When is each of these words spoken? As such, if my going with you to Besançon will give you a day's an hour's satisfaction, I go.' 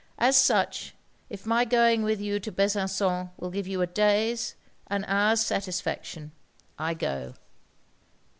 As 0.17 0.35
such, 0.35 0.95
if 1.29 1.45
my 1.45 1.63
going 1.63 2.01
with 2.01 2.19
you 2.19 2.39
to 2.39 2.51
Besançon 2.51 3.29
will 3.37 3.51
give 3.51 3.67
you 3.67 3.83
a 3.83 3.85
day's 3.85 4.55
an 4.87 5.03
hour's 5.05 5.41
satisfaction, 5.41 6.31
I 6.79 6.95
go.' 6.95 7.35